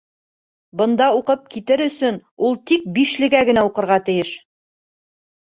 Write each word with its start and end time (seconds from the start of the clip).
Бында 0.79 1.09
уҡып 1.17 1.43
китер 1.55 1.83
өсөн 1.87 2.17
ул 2.49 2.57
тик 2.73 2.89
«бишле»гә 2.97 3.43
генә 3.53 3.67
уҡырға 3.71 4.01
тейеш! 4.11 4.35